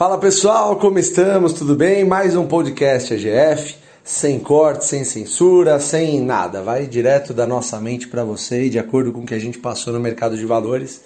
Fala 0.00 0.16
pessoal, 0.16 0.76
como 0.76 0.98
estamos? 0.98 1.52
Tudo 1.52 1.76
bem? 1.76 2.06
Mais 2.06 2.34
um 2.34 2.46
podcast 2.46 3.12
AGF, 3.12 3.76
sem 4.02 4.38
corte, 4.38 4.86
sem 4.86 5.04
censura, 5.04 5.78
sem 5.78 6.22
nada. 6.22 6.62
Vai 6.62 6.86
direto 6.86 7.34
da 7.34 7.46
nossa 7.46 7.78
mente 7.78 8.08
para 8.08 8.24
você 8.24 8.64
e 8.64 8.70
de 8.70 8.78
acordo 8.78 9.12
com 9.12 9.20
o 9.20 9.26
que 9.26 9.34
a 9.34 9.38
gente 9.38 9.58
passou 9.58 9.92
no 9.92 10.00
mercado 10.00 10.38
de 10.38 10.46
valores, 10.46 11.02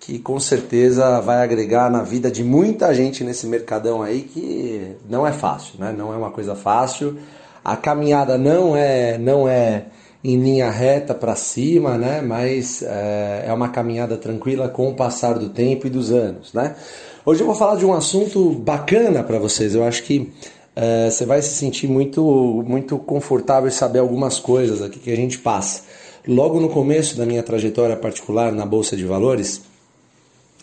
que 0.00 0.18
com 0.18 0.40
certeza 0.40 1.20
vai 1.20 1.42
agregar 1.42 1.90
na 1.90 2.02
vida 2.02 2.30
de 2.30 2.42
muita 2.42 2.94
gente 2.94 3.22
nesse 3.22 3.46
mercadão 3.46 4.00
aí 4.02 4.22
que 4.22 4.96
não 5.06 5.26
é 5.26 5.32
fácil, 5.32 5.78
né? 5.78 5.94
Não 5.94 6.10
é 6.10 6.16
uma 6.16 6.30
coisa 6.30 6.54
fácil. 6.54 7.18
A 7.62 7.76
caminhada 7.76 8.38
não 8.38 8.74
é 8.74 9.18
não 9.18 9.46
é 9.46 9.84
em 10.22 10.36
linha 10.38 10.70
reta 10.70 11.14
para 11.14 11.34
cima, 11.34 11.96
né? 11.96 12.20
Mas 12.20 12.82
é, 12.82 13.44
é 13.46 13.52
uma 13.52 13.68
caminhada 13.68 14.16
tranquila 14.16 14.68
com 14.68 14.88
o 14.88 14.94
passar 14.94 15.38
do 15.38 15.48
tempo 15.48 15.86
e 15.86 15.90
dos 15.90 16.12
anos, 16.12 16.52
né? 16.52 16.76
Hoje 17.24 17.42
eu 17.42 17.46
vou 17.46 17.54
falar 17.54 17.76
de 17.76 17.84
um 17.84 17.92
assunto 17.92 18.50
bacana 18.50 19.22
para 19.22 19.38
vocês. 19.38 19.74
Eu 19.74 19.84
acho 19.84 20.02
que 20.02 20.32
é, 20.74 21.10
você 21.10 21.26
vai 21.26 21.42
se 21.42 21.50
sentir 21.50 21.88
muito, 21.88 22.64
muito 22.66 22.98
confortável 22.98 23.68
em 23.68 23.72
saber 23.72 23.98
algumas 23.98 24.38
coisas 24.38 24.82
aqui 24.82 24.98
que 24.98 25.10
a 25.10 25.16
gente 25.16 25.38
passa. 25.38 25.82
Logo 26.26 26.60
no 26.60 26.68
começo 26.68 27.16
da 27.16 27.24
minha 27.26 27.42
trajetória 27.42 27.96
particular 27.96 28.52
na 28.52 28.64
Bolsa 28.66 28.96
de 28.96 29.04
Valores, 29.04 29.62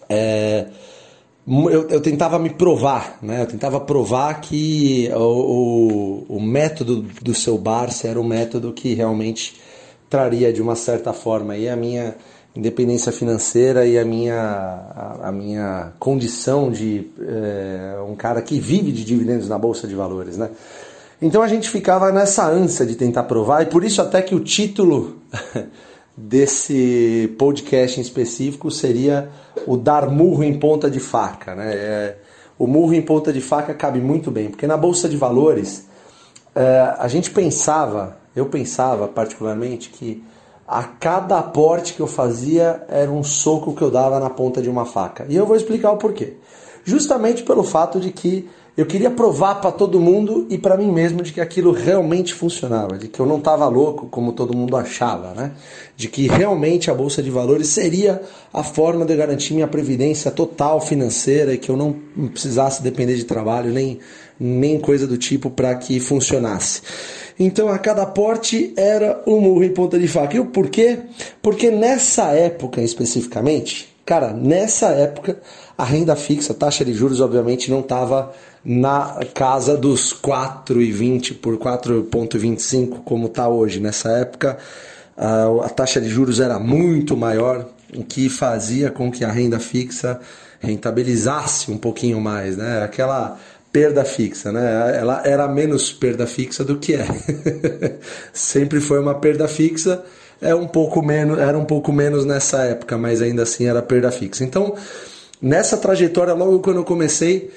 é, 0.10 0.68
eu, 1.48 1.88
eu, 1.90 2.02
tentava 2.02 2.38
me 2.38 2.50
provar, 2.50 3.18
né? 3.22 3.42
eu 3.42 3.46
tentava 3.46 3.80
provar 3.80 4.42
que 4.42 5.10
o, 5.16 6.26
o, 6.28 6.38
o 6.38 6.42
método 6.42 7.06
do 7.22 7.34
seu 7.34 7.58
Barça 7.58 8.10
era 8.10 8.20
um 8.20 8.24
método 8.24 8.74
que 8.74 8.94
realmente 8.94 9.56
traria 10.10 10.52
de 10.52 10.62
uma 10.62 10.76
certa 10.76 11.14
forma 11.14 11.56
e 11.56 11.70
a 11.70 11.76
minha 11.76 12.16
independência 12.54 13.12
financeira 13.12 13.86
e 13.86 13.98
a 13.98 14.04
minha, 14.04 14.36
a, 14.36 15.30
a 15.30 15.32
minha 15.32 15.94
condição 16.00 16.72
de 16.72 17.08
é, 17.22 17.98
um 18.06 18.16
cara 18.16 18.42
que 18.42 18.60
vive 18.60 18.92
de 18.92 19.06
dividendos 19.06 19.48
na 19.48 19.58
Bolsa 19.58 19.88
de 19.88 19.96
Valores, 19.96 20.38
né? 20.38 20.50
Então 21.22 21.42
a 21.42 21.48
gente 21.48 21.70
ficava 21.70 22.12
nessa 22.12 22.48
ânsia 22.48 22.86
de 22.86 22.96
tentar 22.96 23.24
provar, 23.24 23.64
e 23.64 23.68
por 23.68 23.84
isso 23.84 24.02
até 24.02 24.22
que 24.22 24.36
o 24.36 24.40
título 24.40 25.18
desse 26.18 27.36
podcast 27.38 28.00
em 28.00 28.02
específico 28.02 28.72
seria 28.72 29.30
o 29.68 29.78
dar 29.78 30.10
murro 30.10 30.44
em 30.44 30.58
ponta 30.58 30.90
de 30.90 31.00
faca, 31.00 31.54
né? 31.54 31.72
É, 31.76 32.18
o 32.58 32.66
murro 32.66 32.96
em 32.96 33.02
ponta 33.04 33.32
de 33.32 33.40
faca 33.40 33.72
cabe 33.76 34.00
muito 34.00 34.32
bem, 34.32 34.50
porque 34.50 34.66
na 34.66 34.76
Bolsa 34.76 35.08
de 35.08 35.16
Valores 35.16 35.86
é, 36.56 36.96
a 36.98 37.08
gente 37.08 37.30
pensava, 37.30 38.18
eu 38.36 38.48
pensava 38.48 39.08
particularmente 39.08 39.90
que 39.90 40.24
a 40.68 40.84
cada 40.84 41.38
aporte 41.38 41.94
que 41.94 42.00
eu 42.00 42.08
fazia 42.08 42.84
era 42.90 43.12
um 43.12 43.24
soco 43.24 43.76
que 43.76 43.82
eu 43.82 43.92
dava 43.92 44.20
na 44.20 44.30
ponta 44.30 44.60
de 44.60 44.70
uma 44.70 44.86
faca. 44.86 45.26
E 45.30 45.36
eu 45.36 45.46
vou 45.46 45.56
explicar 45.56 45.92
o 45.92 45.98
porquê. 45.98 46.34
Justamente 46.84 47.44
pelo 47.44 47.64
fato 47.64 48.00
de 48.00 48.12
que 48.12 48.50
eu 48.78 48.86
queria 48.86 49.10
provar 49.10 49.56
para 49.56 49.72
todo 49.72 50.00
mundo 50.00 50.46
e 50.52 50.58
para 50.58 50.78
mim 50.78 50.92
mesmo 50.92 51.24
de 51.24 51.34
que 51.34 51.42
aquilo 51.42 51.72
realmente 51.72 52.32
funcionava, 52.32 52.96
de 52.96 53.08
que 53.08 53.20
eu 53.20 53.26
não 53.26 53.40
estava 53.40 53.68
louco 53.68 54.06
como 54.06 54.34
todo 54.34 54.56
mundo 54.56 54.78
achava, 54.78 55.34
né? 55.34 55.54
De 55.96 56.08
que 56.08 56.28
realmente 56.28 56.92
a 56.92 56.94
bolsa 56.94 57.24
de 57.24 57.32
valores 57.32 57.70
seria 57.70 58.22
a 58.54 58.62
forma 58.62 59.04
de 59.04 59.16
garantir 59.16 59.56
minha 59.56 59.68
previdência 59.68 60.30
total 60.30 60.80
financeira 60.80 61.56
e 61.56 61.58
que 61.58 61.70
eu 61.72 61.76
não 61.76 61.92
precisasse 62.32 62.84
depender 62.84 63.16
de 63.16 63.24
trabalho 63.24 63.74
nem 63.74 63.98
nem 64.40 64.80
coisa 64.80 65.08
do 65.08 65.18
tipo 65.18 65.50
para 65.50 65.74
que 65.74 66.00
funcionasse. 66.00 66.84
Então 67.40 67.70
a 67.70 67.80
cada 67.80 68.06
porte 68.06 68.72
era 68.78 69.24
um 69.26 69.42
murro 69.42 69.64
em 69.64 69.74
ponta 69.74 69.98
de 69.98 70.08
faca. 70.08 70.36
E 70.36 70.40
o 70.40 70.46
porquê? 70.46 71.00
Porque 71.42 71.72
nessa 71.72 72.32
época 72.34 72.80
especificamente, 72.80 73.97
cara, 74.08 74.32
nessa 74.32 74.88
época 74.88 75.38
a 75.78 75.84
renda 75.84 76.16
fixa, 76.16 76.54
a 76.54 76.56
taxa 76.56 76.84
de 76.84 76.94
juros 76.94 77.20
obviamente 77.20 77.70
não 77.70 77.82
estava 77.82 78.34
na 78.64 79.20
casa 79.34 79.78
dos 79.78 80.14
4,20 80.14 81.36
por 81.40 81.58
4,25 81.58 83.04
como 83.04 83.28
está 83.28 83.50
hoje. 83.50 83.82
Nessa 83.82 84.10
época 84.12 84.58
a 85.18 85.70
taxa 85.70 86.00
de 86.00 86.08
juros 86.08 86.40
era 86.40 86.58
muito 86.58 87.18
maior, 87.18 87.68
o 87.94 88.04
que 88.04 88.30
fazia 88.30 88.90
com 88.90 89.12
que 89.12 89.26
a 89.26 89.32
renda 89.32 89.60
fixa 89.60 90.20
rentabilizasse 90.60 91.70
um 91.70 91.78
pouquinho 91.78 92.22
mais, 92.22 92.56
né? 92.56 92.84
Aquela 92.84 93.38
perda 93.72 94.06
fixa, 94.06 94.52
né? 94.52 94.98
Ela 94.98 95.22
era 95.26 95.48
menos 95.48 95.92
perda 95.92 96.26
fixa 96.26 96.64
do 96.64 96.78
que 96.78 96.96
é. 96.96 97.06
Sempre 98.32 98.80
foi 98.80 99.00
uma 99.00 99.16
perda 99.16 99.48
fixa, 99.48 100.04
é 100.42 100.54
um 100.54 100.68
pouco 100.68 101.02
menos, 101.02 101.40
era 101.40 101.58
um 101.58 101.66
pouco 101.66 101.92
menos 101.92 102.26
nessa 102.26 102.64
época, 102.64 102.98
mas 102.98 103.22
ainda 103.22 103.44
assim 103.44 103.66
era 103.66 103.82
perda 103.82 104.12
fixa. 104.12 104.44
Então, 104.44 104.76
nessa 105.42 105.78
trajetória, 105.78 106.34
logo 106.34 106.60
quando 106.60 106.78
eu 106.78 106.84
comecei, 106.84 107.52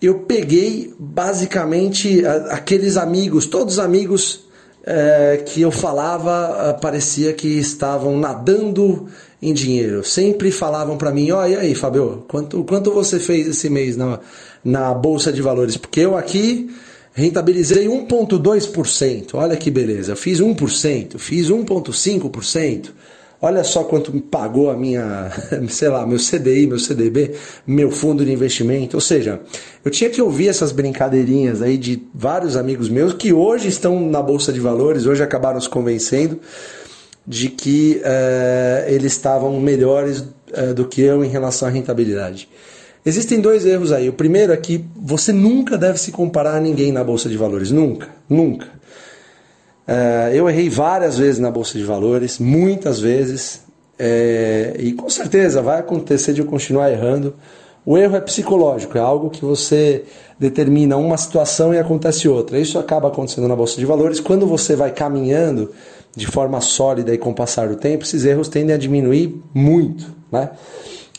eu 0.00 0.20
peguei 0.20 0.94
basicamente 0.98 2.22
aqueles 2.50 2.96
amigos, 2.96 3.46
todos 3.46 3.74
os 3.74 3.78
amigos 3.78 4.46
é, 4.84 5.42
que 5.44 5.60
eu 5.60 5.72
falava, 5.72 6.56
eh, 6.60 6.72
parecia 6.80 7.32
que 7.32 7.48
estavam 7.58 8.16
nadando 8.16 9.08
em 9.42 9.52
dinheiro. 9.52 10.04
Sempre 10.04 10.52
falavam 10.52 10.96
para 10.96 11.10
mim: 11.10 11.26
e 11.26 11.56
aí, 11.56 11.74
Fabio, 11.74 12.24
quanto, 12.28 12.62
quanto 12.62 12.92
você 12.92 13.18
fez 13.18 13.48
esse 13.48 13.68
mês 13.68 13.96
na, 13.96 14.20
na 14.64 14.94
Bolsa 14.94 15.32
de 15.32 15.42
Valores? 15.42 15.76
Porque 15.76 16.00
eu 16.00 16.16
aqui 16.16 16.70
rentabilizei 17.16 17.86
1,2%. 17.86 19.30
Olha 19.32 19.56
que 19.56 19.70
beleza. 19.70 20.14
Fiz 20.14 20.38
1%, 20.38 21.18
fiz 21.18 21.48
1,5%. 21.48 22.90
Olha 23.40 23.64
só 23.64 23.84
quanto 23.84 24.12
me 24.12 24.20
pagou 24.20 24.70
a 24.70 24.76
minha, 24.76 25.30
sei 25.68 25.88
lá, 25.88 26.06
meu 26.06 26.18
CDI, 26.18 26.66
meu 26.66 26.78
CDB, 26.78 27.34
meu 27.66 27.90
fundo 27.90 28.24
de 28.24 28.30
investimento. 28.30 28.98
Ou 28.98 29.00
seja, 29.00 29.40
eu 29.82 29.90
tinha 29.90 30.10
que 30.10 30.20
ouvir 30.20 30.48
essas 30.48 30.72
brincadeirinhas 30.72 31.62
aí 31.62 31.78
de 31.78 32.02
vários 32.14 32.54
amigos 32.54 32.88
meus 32.88 33.14
que 33.14 33.32
hoje 33.32 33.68
estão 33.68 33.98
na 34.08 34.20
Bolsa 34.20 34.52
de 34.52 34.60
Valores, 34.60 35.06
hoje 35.06 35.22
acabaram 35.22 35.60
se 35.60 35.68
convencendo 35.68 36.38
de 37.26 37.48
que 37.48 38.00
uh, 38.02 38.90
eles 38.90 39.12
estavam 39.12 39.58
melhores 39.58 40.20
uh, 40.20 40.74
do 40.74 40.86
que 40.86 41.00
eu 41.00 41.24
em 41.24 41.28
relação 41.28 41.66
à 41.66 41.70
rentabilidade. 41.70 42.48
Existem 43.06 43.40
dois 43.40 43.64
erros 43.64 43.92
aí. 43.92 44.08
O 44.08 44.12
primeiro 44.12 44.52
é 44.52 44.56
que 44.56 44.84
você 44.96 45.32
nunca 45.32 45.78
deve 45.78 45.98
se 45.98 46.10
comparar 46.10 46.56
a 46.56 46.60
ninguém 46.60 46.90
na 46.90 47.04
Bolsa 47.04 47.28
de 47.28 47.36
Valores. 47.36 47.70
Nunca, 47.70 48.08
nunca. 48.28 48.66
Uh, 49.86 50.34
eu 50.34 50.50
errei 50.50 50.68
várias 50.68 51.16
vezes 51.16 51.38
na 51.38 51.48
Bolsa 51.48 51.78
de 51.78 51.84
Valores, 51.84 52.40
muitas 52.40 52.98
vezes, 52.98 53.62
e 54.78 54.92
com 54.94 55.08
certeza 55.08 55.62
vai 55.62 55.78
acontecer 55.78 56.32
de 56.32 56.40
eu 56.40 56.46
continuar 56.46 56.90
errando. 56.90 57.34
O 57.86 57.96
erro 57.96 58.16
é 58.16 58.20
psicológico, 58.20 58.98
é 58.98 59.00
algo 59.00 59.30
que 59.30 59.44
você 59.44 60.04
determina 60.40 60.96
uma 60.96 61.16
situação 61.16 61.72
e 61.72 61.78
acontece 61.78 62.28
outra. 62.28 62.58
Isso 62.58 62.80
acaba 62.80 63.06
acontecendo 63.06 63.46
na 63.46 63.54
Bolsa 63.54 63.78
de 63.78 63.86
Valores. 63.86 64.18
Quando 64.18 64.44
você 64.44 64.74
vai 64.74 64.90
caminhando 64.90 65.70
de 66.16 66.26
forma 66.26 66.60
sólida 66.60 67.14
e 67.14 67.18
com 67.18 67.30
o 67.30 67.34
passar 67.34 67.68
do 67.68 67.76
tempo, 67.76 68.02
esses 68.02 68.24
erros 68.24 68.48
tendem 68.48 68.74
a 68.74 68.78
diminuir 68.78 69.40
muito. 69.54 70.12
Né? 70.32 70.50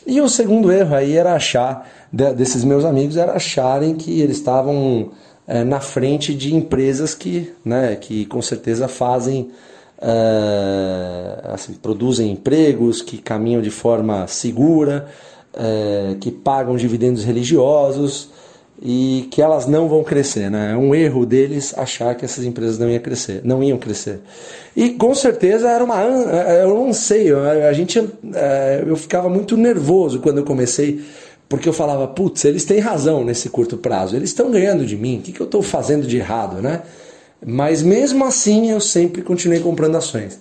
E 0.07 0.21
o 0.21 0.29
segundo 0.29 0.71
erro 0.71 0.95
aí 0.95 1.17
era 1.17 1.33
achar, 1.33 1.85
desses 2.11 2.63
meus 2.63 2.85
amigos, 2.85 3.17
era 3.17 3.33
acharem 3.33 3.93
que 3.93 4.21
eles 4.21 4.37
estavam 4.37 5.11
é, 5.45 5.65
na 5.65 5.81
frente 5.81 6.33
de 6.33 6.55
empresas 6.55 7.13
que, 7.13 7.53
né, 7.63 7.95
que 7.97 8.25
com 8.25 8.41
certeza 8.41 8.87
fazem. 8.87 9.51
É, 9.99 11.41
assim, 11.45 11.73
produzem 11.73 12.31
empregos, 12.31 13.01
que 13.01 13.17
caminham 13.17 13.63
de 13.63 13.71
forma 13.71 14.27
segura, 14.27 15.07
é, 15.53 16.15
que 16.21 16.31
pagam 16.31 16.77
dividendos 16.77 17.23
religiosos 17.23 18.29
e 18.81 19.27
que 19.31 19.41
elas 19.41 19.65
não 19.65 19.87
vão 19.87 20.03
crescer, 20.03 20.51
né? 20.51 20.71
É 20.73 20.77
um 20.77 20.93
erro 20.93 21.25
deles 21.25 21.73
achar 21.77 22.13
que 22.15 22.23
essas 22.23 22.45
empresas 22.45 22.77
não 22.77 22.89
iam 22.89 22.99
crescer, 22.99 23.41
não 23.43 23.63
iam 23.63 23.77
crescer. 23.77 24.19
E 24.75 24.91
com 24.91 25.15
certeza 25.15 25.67
era 25.67 25.83
uma, 25.83 25.99
eu 26.01 26.75
não 26.75 26.93
sei, 26.93 27.33
a 27.33 27.73
gente, 27.73 27.99
é, 28.33 28.83
eu 28.85 28.95
ficava 28.95 29.27
muito 29.29 29.57
nervoso 29.57 30.19
quando 30.19 30.37
eu 30.37 30.43
comecei, 30.43 31.01
porque 31.49 31.67
eu 31.67 31.73
falava, 31.73 32.07
putz, 32.07 32.45
eles 32.45 32.65
têm 32.65 32.79
razão 32.79 33.23
nesse 33.23 33.49
curto 33.49 33.77
prazo, 33.77 34.15
eles 34.15 34.29
estão 34.29 34.51
ganhando 34.51 34.85
de 34.85 34.95
mim, 34.95 35.17
o 35.17 35.21
que, 35.21 35.31
que 35.31 35.41
eu 35.41 35.45
estou 35.45 35.63
fazendo 35.63 36.05
de 36.05 36.17
errado, 36.17 36.61
né? 36.61 36.83
Mas 37.43 37.81
mesmo 37.81 38.25
assim 38.25 38.69
eu 38.69 38.79
sempre 38.79 39.21
continuei 39.21 39.59
comprando 39.59 39.95
ações. 39.95 40.39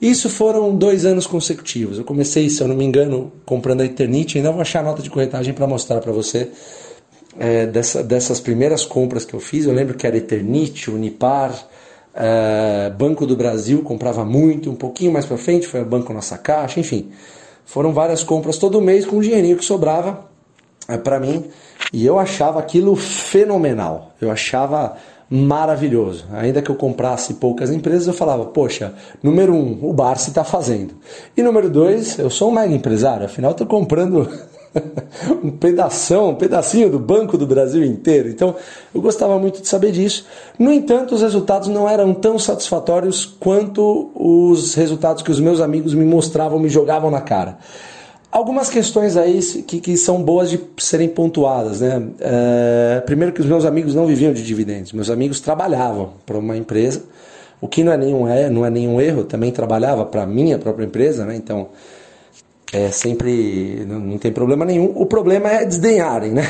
Isso 0.00 0.28
foram 0.28 0.76
dois 0.76 1.06
anos 1.06 1.26
consecutivos. 1.26 1.98
Eu 1.98 2.04
comecei, 2.04 2.50
se 2.50 2.60
eu 2.60 2.68
não 2.68 2.76
me 2.76 2.84
engano, 2.84 3.32
comprando 3.46 3.80
a 3.80 3.84
Eternit. 3.84 4.36
Ainda 4.36 4.52
vou 4.52 4.60
achar 4.60 4.80
a 4.80 4.82
nota 4.82 5.02
de 5.02 5.08
corretagem 5.08 5.54
para 5.54 5.66
mostrar 5.66 6.00
para 6.00 6.12
você 6.12 6.50
é, 7.38 7.66
dessa, 7.66 8.02
dessas 8.02 8.40
primeiras 8.40 8.84
compras 8.84 9.24
que 9.24 9.34
eu 9.34 9.40
fiz. 9.40 9.66
Eu 9.66 9.72
lembro 9.72 9.94
que 9.94 10.06
era 10.06 10.16
Eternit, 10.16 10.90
Unipar, 10.90 11.52
é, 12.14 12.90
Banco 12.90 13.26
do 13.26 13.36
Brasil 13.36 13.82
comprava 13.82 14.24
muito. 14.24 14.70
Um 14.70 14.76
pouquinho 14.76 15.12
mais 15.12 15.26
para 15.26 15.36
frente 15.36 15.66
foi 15.66 15.82
o 15.82 15.84
Banco 15.84 16.12
Nossa 16.12 16.38
Caixa, 16.38 16.80
enfim. 16.80 17.10
Foram 17.64 17.92
várias 17.92 18.22
compras 18.22 18.58
todo 18.58 18.80
mês 18.80 19.04
com 19.04 19.18
o 19.18 19.22
dinheirinho 19.22 19.56
que 19.56 19.64
sobrava 19.64 20.28
é, 20.88 20.96
para 20.96 21.20
mim. 21.20 21.44
E 21.92 22.04
eu 22.04 22.18
achava 22.18 22.58
aquilo 22.58 22.96
fenomenal. 22.96 24.12
Eu 24.20 24.30
achava 24.30 24.96
maravilhoso. 25.28 26.24
Ainda 26.32 26.62
que 26.62 26.70
eu 26.70 26.76
comprasse 26.76 27.34
poucas 27.34 27.70
empresas, 27.70 28.06
eu 28.06 28.14
falava, 28.14 28.46
poxa, 28.46 28.94
número 29.22 29.52
um, 29.52 29.78
o 29.82 29.92
Barça 29.92 30.30
está 30.30 30.44
fazendo. 30.44 30.94
E 31.36 31.42
número 31.42 31.68
dois, 31.68 32.18
eu 32.18 32.30
sou 32.30 32.50
um 32.50 32.52
mega 32.52 32.72
empresário, 32.72 33.26
afinal 33.26 33.50
estou 33.50 33.66
comprando 33.66 34.28
um 35.42 35.50
pedação, 35.50 36.30
um 36.30 36.34
pedacinho 36.34 36.90
do 36.90 36.98
Banco 36.98 37.36
do 37.36 37.46
Brasil 37.46 37.84
inteiro. 37.84 38.28
Então, 38.28 38.54
eu 38.94 39.00
gostava 39.00 39.38
muito 39.38 39.60
de 39.62 39.68
saber 39.68 39.92
disso. 39.92 40.26
No 40.58 40.72
entanto, 40.72 41.14
os 41.14 41.22
resultados 41.22 41.68
não 41.68 41.88
eram 41.88 42.14
tão 42.14 42.38
satisfatórios 42.38 43.24
quanto 43.24 44.10
os 44.14 44.74
resultados 44.74 45.22
que 45.22 45.30
os 45.30 45.40
meus 45.40 45.60
amigos 45.60 45.94
me 45.94 46.04
mostravam, 46.04 46.58
me 46.58 46.68
jogavam 46.68 47.10
na 47.10 47.20
cara. 47.20 47.58
Algumas 48.30 48.68
questões 48.68 49.16
aí 49.16 49.40
que, 49.62 49.80
que 49.80 49.96
são 49.96 50.22
boas 50.22 50.50
de 50.50 50.60
serem 50.78 51.08
pontuadas. 51.08 51.80
Né? 51.80 52.02
É, 52.20 53.02
primeiro, 53.06 53.32
que 53.32 53.40
os 53.40 53.46
meus 53.46 53.64
amigos 53.64 53.94
não 53.94 54.06
viviam 54.06 54.32
de 54.32 54.44
dividendos, 54.44 54.92
meus 54.92 55.08
amigos 55.08 55.40
trabalhavam 55.40 56.10
para 56.26 56.36
uma 56.36 56.56
empresa, 56.56 57.02
o 57.60 57.68
que 57.68 57.82
não 57.82 57.92
é 57.92 57.96
nenhum, 57.96 58.28
é, 58.28 58.50
não 58.50 58.66
é 58.66 58.70
nenhum 58.70 59.00
erro, 59.00 59.24
também 59.24 59.50
trabalhava 59.50 60.04
para 60.04 60.24
a 60.24 60.26
minha 60.26 60.58
própria 60.58 60.84
empresa, 60.84 61.24
né? 61.24 61.34
então 61.34 61.68
é 62.72 62.90
sempre 62.90 63.84
não, 63.86 64.00
não, 64.00 64.18
tem 64.18 64.32
problema 64.32 64.64
nenhum. 64.64 64.92
O 64.94 65.06
problema 65.06 65.50
é 65.50 65.64
desdenharem, 65.64 66.32
né? 66.32 66.42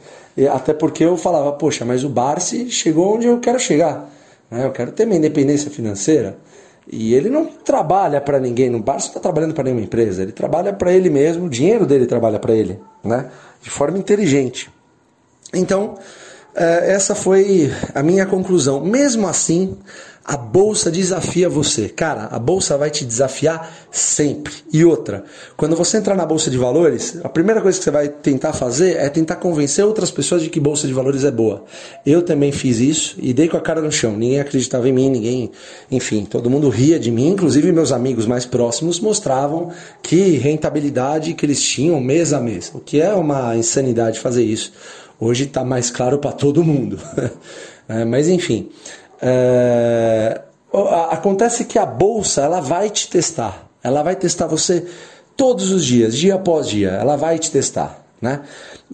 Até 0.52 0.72
porque 0.72 1.04
eu 1.04 1.16
falava, 1.16 1.52
poxa, 1.52 1.84
mas 1.84 2.04
o 2.04 2.08
Barsi 2.08 2.70
chegou 2.70 3.16
onde 3.16 3.26
eu 3.26 3.38
quero 3.38 3.58
chegar. 3.58 4.10
Né? 4.50 4.64
Eu 4.64 4.72
quero 4.72 4.92
ter 4.92 5.06
minha 5.06 5.18
independência 5.18 5.70
financeira. 5.70 6.36
E 6.90 7.14
ele 7.14 7.30
não 7.30 7.46
trabalha 7.46 8.20
para 8.20 8.38
ninguém, 8.38 8.68
no 8.68 8.80
Barsi 8.80 9.06
não 9.06 9.10
está 9.12 9.20
trabalhando 9.20 9.54
para 9.54 9.64
nenhuma 9.64 9.82
empresa, 9.82 10.22
ele 10.22 10.32
trabalha 10.32 10.72
para 10.72 10.92
ele 10.92 11.08
mesmo, 11.08 11.46
o 11.46 11.48
dinheiro 11.48 11.86
dele 11.86 12.04
trabalha 12.04 12.38
para 12.38 12.54
ele, 12.54 12.78
né? 13.02 13.30
De 13.62 13.70
forma 13.70 13.96
inteligente. 13.96 14.70
Então, 15.54 15.96
eh, 16.54 16.92
essa 16.92 17.14
foi 17.14 17.72
a 17.94 18.02
minha 18.02 18.26
conclusão. 18.26 18.84
Mesmo 18.84 19.26
assim, 19.26 19.78
a 20.24 20.38
bolsa 20.38 20.90
desafia 20.90 21.50
você. 21.50 21.86
Cara, 21.86 22.28
a 22.30 22.38
bolsa 22.38 22.78
vai 22.78 22.90
te 22.90 23.04
desafiar 23.04 23.70
sempre. 23.90 24.54
E 24.72 24.82
outra, 24.82 25.22
quando 25.54 25.76
você 25.76 25.98
entrar 25.98 26.14
na 26.14 26.24
bolsa 26.24 26.50
de 26.50 26.56
valores, 26.56 27.18
a 27.22 27.28
primeira 27.28 27.60
coisa 27.60 27.76
que 27.76 27.84
você 27.84 27.90
vai 27.90 28.08
tentar 28.08 28.54
fazer 28.54 28.96
é 28.96 29.10
tentar 29.10 29.36
convencer 29.36 29.84
outras 29.84 30.10
pessoas 30.10 30.42
de 30.42 30.48
que 30.48 30.58
bolsa 30.58 30.86
de 30.86 30.94
valores 30.94 31.24
é 31.24 31.30
boa. 31.30 31.64
Eu 32.06 32.22
também 32.22 32.52
fiz 32.52 32.80
isso 32.80 33.16
e 33.20 33.34
dei 33.34 33.48
com 33.48 33.58
a 33.58 33.60
cara 33.60 33.82
no 33.82 33.92
chão. 33.92 34.12
Ninguém 34.12 34.40
acreditava 34.40 34.88
em 34.88 34.92
mim, 34.92 35.10
ninguém, 35.10 35.50
enfim, 35.90 36.24
todo 36.24 36.48
mundo 36.48 36.70
ria 36.70 36.98
de 36.98 37.10
mim, 37.10 37.28
inclusive 37.28 37.70
meus 37.70 37.92
amigos 37.92 38.24
mais 38.24 38.46
próximos 38.46 39.00
mostravam 39.00 39.72
que 40.02 40.38
rentabilidade 40.38 41.34
que 41.34 41.44
eles 41.44 41.62
tinham 41.62 42.00
mês 42.00 42.32
a 42.32 42.40
mês. 42.40 42.72
O 42.74 42.80
que 42.80 42.98
é 42.98 43.12
uma 43.12 43.54
insanidade 43.56 44.20
fazer 44.20 44.42
isso. 44.42 44.72
Hoje 45.20 45.44
está 45.44 45.62
mais 45.62 45.90
claro 45.90 46.18
para 46.18 46.32
todo 46.32 46.64
mundo. 46.64 46.98
É, 47.86 48.02
mas 48.02 48.30
enfim, 48.30 48.70
é, 49.26 50.42
acontece 51.10 51.64
que 51.64 51.78
a 51.78 51.86
bolsa 51.86 52.42
ela 52.42 52.60
vai 52.60 52.90
te 52.90 53.08
testar, 53.08 53.66
ela 53.82 54.02
vai 54.02 54.14
testar 54.14 54.46
você 54.46 54.84
todos 55.34 55.72
os 55.72 55.82
dias, 55.82 56.14
dia 56.14 56.34
após 56.34 56.68
dia, 56.68 56.90
ela 56.90 57.16
vai 57.16 57.38
te 57.38 57.50
testar, 57.50 58.04
né? 58.20 58.42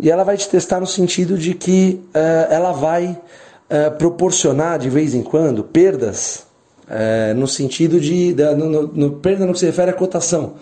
E 0.00 0.08
ela 0.08 0.22
vai 0.22 0.36
te 0.36 0.48
testar 0.48 0.78
no 0.78 0.86
sentido 0.86 1.36
de 1.36 1.52
que 1.52 2.00
é, 2.14 2.46
ela 2.50 2.70
vai 2.70 3.18
é, 3.68 3.90
proporcionar 3.90 4.78
de 4.78 4.88
vez 4.88 5.14
em 5.14 5.22
quando 5.22 5.64
perdas, 5.64 6.48
no 7.36 7.46
sentido 7.46 8.00
de, 8.00 8.34
no, 8.56 8.68
no, 8.68 8.86
no, 8.88 9.10
perda 9.12 9.46
no 9.46 9.52
que 9.52 9.60
se 9.60 9.66
refere 9.66 9.92
à 9.92 9.94
cotação. 9.94 10.54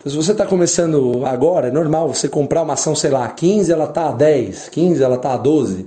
Então, 0.00 0.10
se 0.10 0.16
você 0.16 0.32
está 0.32 0.44
começando 0.44 1.24
agora, 1.24 1.68
é 1.68 1.70
normal 1.70 2.12
você 2.12 2.28
comprar 2.28 2.62
uma 2.62 2.72
ação, 2.72 2.92
sei 2.96 3.10
lá, 3.10 3.28
15, 3.28 3.70
ela 3.70 3.84
está 3.84 4.08
a 4.08 4.12
10, 4.12 4.68
15, 4.70 5.00
ela 5.00 5.14
está 5.14 5.34
a 5.34 5.36
12 5.36 5.86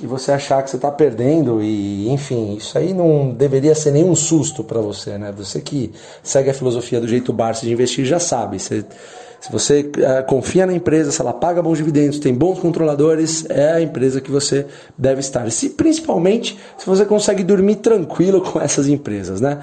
e 0.00 0.06
você 0.06 0.32
achar 0.32 0.62
que 0.62 0.70
você 0.70 0.76
está 0.76 0.90
perdendo 0.90 1.62
e 1.62 2.08
enfim 2.10 2.54
isso 2.56 2.76
aí 2.76 2.92
não 2.92 3.30
deveria 3.30 3.74
ser 3.74 3.92
nenhum 3.92 4.14
susto 4.14 4.64
para 4.64 4.80
você 4.80 5.16
né 5.16 5.32
você 5.36 5.60
que 5.60 5.92
segue 6.22 6.50
a 6.50 6.54
filosofia 6.54 7.00
do 7.00 7.06
jeito 7.06 7.32
Barça 7.32 7.64
de 7.64 7.72
investir 7.72 8.04
já 8.04 8.18
sabe 8.18 8.58
você, 8.58 8.84
se 9.40 9.52
você 9.52 9.80
uh, 9.80 10.26
confia 10.26 10.66
na 10.66 10.72
empresa 10.72 11.12
se 11.12 11.20
ela 11.20 11.32
paga 11.32 11.62
bons 11.62 11.78
dividendos 11.78 12.18
tem 12.18 12.34
bons 12.34 12.58
controladores 12.58 13.48
é 13.48 13.72
a 13.72 13.80
empresa 13.80 14.20
que 14.20 14.30
você 14.30 14.66
deve 14.98 15.20
estar 15.20 15.48
se 15.52 15.70
principalmente 15.70 16.58
se 16.76 16.86
você 16.86 17.04
consegue 17.04 17.44
dormir 17.44 17.76
tranquilo 17.76 18.40
com 18.40 18.60
essas 18.60 18.88
empresas 18.88 19.40
né 19.40 19.60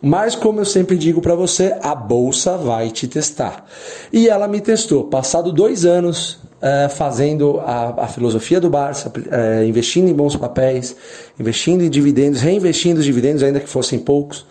mas 0.00 0.34
como 0.34 0.60
eu 0.60 0.66
sempre 0.66 0.98
digo 0.98 1.22
para 1.22 1.34
você, 1.34 1.78
a 1.80 1.94
bolsa 1.94 2.58
vai 2.58 2.90
te 2.90 3.08
testar. 3.08 3.64
E 4.12 4.28
ela 4.28 4.46
me 4.46 4.60
testou. 4.60 5.04
Passado 5.04 5.50
dois 5.50 5.86
anos 5.86 6.40
uh, 6.64 6.88
fazendo 6.88 7.60
a, 7.60 8.04
a, 8.04 8.08
filosofia 8.08 8.58
do 8.58 8.70
Barça, 8.70 9.10
uh, 9.10 9.64
investindo 9.64 10.08
em 10.08 10.14
bons 10.14 10.34
papéis, 10.34 10.96
investindo 11.38 11.82
em 11.82 11.90
dividendos, 11.90 12.40
reinvestindo 12.40 13.00
os 13.00 13.04
dividendos, 13.04 13.42
ainda 13.42 13.60
que 13.60 13.68
fossem 13.68 13.98
poucos, 13.98 14.46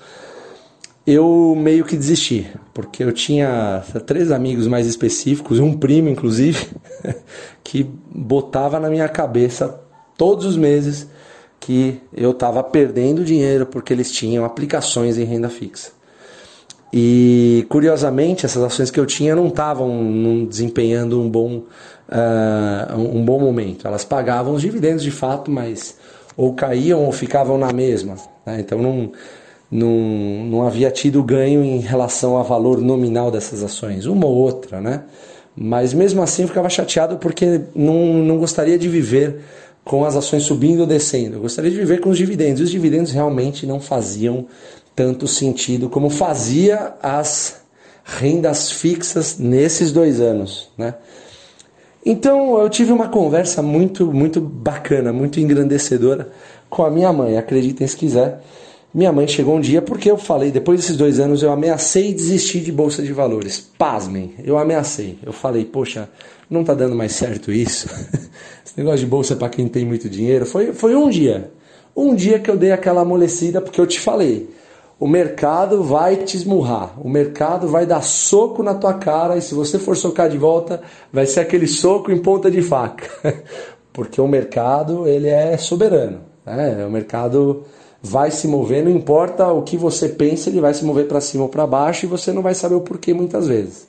eu 1.05 1.53
meio 1.57 1.83
que 1.83 1.97
desisti, 1.97 2.49
porque 2.73 3.03
eu 3.03 3.11
tinha 3.11 3.83
três 4.05 4.31
amigos 4.31 4.67
mais 4.67 4.87
específicos, 4.87 5.59
um 5.59 5.73
primo 5.73 6.07
inclusive, 6.07 6.67
que 7.63 7.89
botava 8.09 8.79
na 8.79 8.89
minha 8.89 9.09
cabeça 9.09 9.81
todos 10.15 10.45
os 10.45 10.55
meses 10.55 11.07
que 11.59 11.99
eu 12.13 12.31
estava 12.31 12.63
perdendo 12.63 13.23
dinheiro 13.23 13.65
porque 13.65 13.91
eles 13.91 14.11
tinham 14.11 14.45
aplicações 14.45 15.17
em 15.17 15.23
renda 15.23 15.49
fixa. 15.49 15.91
E 16.95 17.65
curiosamente, 17.69 18.45
essas 18.45 18.61
ações 18.61 18.91
que 18.91 18.99
eu 18.99 19.05
tinha 19.07 19.35
não 19.35 19.47
estavam 19.47 20.45
desempenhando 20.47 21.19
um 21.19 21.27
bom, 21.27 21.63
uh, 22.07 22.95
um 22.95 23.25
bom 23.25 23.39
momento. 23.39 23.87
Elas 23.87 24.05
pagavam 24.05 24.53
os 24.53 24.61
dividendos 24.61 25.01
de 25.01 25.09
fato, 25.09 25.49
mas 25.49 25.97
ou 26.37 26.53
caíam 26.53 27.03
ou 27.03 27.11
ficavam 27.11 27.57
na 27.57 27.73
mesma. 27.73 28.15
Né? 28.45 28.59
Então 28.59 28.79
não, 28.79 29.11
não, 29.71 29.89
não 30.45 30.67
havia 30.67 30.91
tido 30.91 31.23
ganho 31.23 31.63
em 31.63 31.79
relação 31.79 32.37
ao 32.37 32.43
valor 32.43 32.79
nominal 32.79 33.31
dessas 33.31 33.63
ações, 33.63 34.05
uma 34.05 34.27
ou 34.27 34.35
outra, 34.35 34.79
né? 34.79 35.01
Mas 35.55 35.93
mesmo 35.93 36.21
assim 36.21 36.43
eu 36.43 36.47
ficava 36.47 36.69
chateado 36.69 37.17
porque 37.17 37.61
não, 37.75 38.13
não 38.13 38.37
gostaria 38.37 38.77
de 38.77 38.87
viver 38.87 39.39
com 39.83 40.05
as 40.05 40.15
ações 40.15 40.43
subindo 40.43 40.81
ou 40.81 40.87
descendo. 40.87 41.37
Eu 41.37 41.41
gostaria 41.41 41.69
de 41.69 41.77
viver 41.77 41.99
com 41.99 42.09
os 42.09 42.17
dividendos. 42.17 42.61
Os 42.61 42.71
dividendos 42.71 43.11
realmente 43.11 43.65
não 43.65 43.79
faziam 43.79 44.47
tanto 44.95 45.27
sentido 45.27 45.89
como 45.89 46.09
fazia 46.09 46.93
as 47.01 47.61
rendas 48.03 48.71
fixas 48.71 49.37
nesses 49.37 49.91
dois 49.91 50.19
anos, 50.19 50.69
né? 50.77 50.95
Então 52.05 52.59
eu 52.59 52.69
tive 52.69 52.91
uma 52.91 53.07
conversa 53.07 53.61
muito, 53.61 54.11
muito 54.11 54.41
bacana, 54.41 55.13
muito 55.13 55.39
engrandecedora 55.39 56.29
com 56.69 56.83
a 56.83 56.91
minha 56.91 57.13
mãe. 57.13 57.37
Acreditem 57.37 57.87
se 57.87 57.95
quiser. 57.95 58.41
Minha 58.93 59.11
mãe 59.11 59.27
chegou 59.27 59.55
um 59.55 59.61
dia 59.61 59.81
porque 59.81 60.11
eu 60.11 60.17
falei, 60.17 60.51
depois 60.51 60.81
desses 60.81 60.97
dois 60.97 61.19
anos 61.19 61.41
eu 61.41 61.51
ameacei 61.51 62.13
desistir 62.13 62.59
de 62.59 62.71
bolsa 62.71 63.01
de 63.01 63.11
valores. 63.13 63.59
Pasmem, 63.77 64.35
eu 64.43 64.57
ameacei. 64.57 65.17
Eu 65.23 65.31
falei, 65.31 65.65
poxa, 65.65 66.09
não 66.49 66.63
tá 66.63 66.73
dando 66.73 66.95
mais 66.95 67.13
certo 67.13 67.51
isso. 67.51 67.87
Negócio 68.75 68.99
de 68.99 69.05
bolsa 69.05 69.35
para 69.35 69.49
quem 69.49 69.67
tem 69.67 69.85
muito 69.85 70.09
dinheiro. 70.09 70.45
Foi, 70.45 70.73
foi 70.73 70.95
um 70.95 71.09
dia. 71.09 71.51
Um 71.95 72.15
dia 72.15 72.39
que 72.39 72.49
eu 72.49 72.57
dei 72.57 72.71
aquela 72.71 73.01
amolecida 73.01 73.61
porque 73.61 73.79
eu 73.79 73.85
te 73.85 73.99
falei 73.99 74.49
o 75.03 75.07
mercado 75.07 75.83
vai 75.83 76.15
te 76.15 76.37
esmurrar, 76.37 76.93
o 77.03 77.09
mercado 77.09 77.67
vai 77.67 77.85
dar 77.85 78.01
soco 78.01 78.63
na 78.63 78.73
tua 78.73 78.93
cara 78.93 79.35
e 79.35 79.41
se 79.41 79.53
você 79.53 79.77
for 79.77 79.97
socar 79.97 80.29
de 80.29 80.37
volta, 80.37 80.81
vai 81.11 81.25
ser 81.25 81.41
aquele 81.41 81.67
soco 81.67 82.09
em 82.09 82.19
ponta 82.19 82.49
de 82.49 82.61
faca, 82.61 83.09
porque 83.91 84.21
o 84.21 84.27
mercado 84.29 85.05
ele 85.05 85.27
é 85.27 85.57
soberano, 85.57 86.21
né? 86.45 86.85
o 86.85 86.89
mercado 86.89 87.63
vai 88.01 88.31
se 88.31 88.47
mover, 88.47 88.83
não 88.83 88.91
importa 88.91 89.51
o 89.51 89.63
que 89.63 89.75
você 89.75 90.07
pense, 90.07 90.49
ele 90.49 90.61
vai 90.61 90.73
se 90.73 90.85
mover 90.85 91.05
para 91.05 91.19
cima 91.19 91.43
ou 91.43 91.49
para 91.49 91.67
baixo 91.67 92.05
e 92.05 92.09
você 92.09 92.31
não 92.31 92.41
vai 92.41 92.53
saber 92.53 92.75
o 92.75 92.81
porquê 92.81 93.13
muitas 93.13 93.47
vezes. 93.47 93.87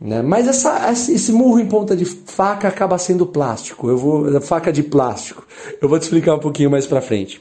Né? 0.00 0.22
Mas 0.22 0.46
essa, 0.48 0.90
esse 0.90 1.32
murro 1.32 1.58
em 1.58 1.66
ponta 1.66 1.96
de 1.96 2.04
faca 2.04 2.68
acaba 2.68 2.98
sendo 2.98 3.26
plástico. 3.26 3.88
Eu 3.88 3.96
vou 3.96 4.40
faca 4.40 4.72
de 4.72 4.82
plástico. 4.82 5.46
Eu 5.80 5.88
vou 5.88 5.98
te 5.98 6.02
explicar 6.02 6.34
um 6.34 6.40
pouquinho 6.40 6.70
mais 6.70 6.86
para 6.86 7.00
frente. 7.00 7.40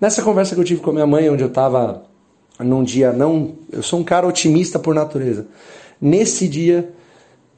Nessa 0.00 0.22
conversa 0.22 0.54
que 0.54 0.60
eu 0.60 0.64
tive 0.64 0.80
com 0.80 0.90
a 0.90 0.94
minha 0.94 1.06
mãe, 1.06 1.30
onde 1.30 1.42
eu 1.42 1.48
estava 1.48 2.02
num 2.58 2.82
dia 2.82 3.12
não. 3.12 3.54
Eu 3.70 3.82
sou 3.82 4.00
um 4.00 4.04
cara 4.04 4.26
otimista 4.26 4.78
por 4.78 4.94
natureza. 4.94 5.46
Nesse 6.00 6.48
dia 6.48 6.92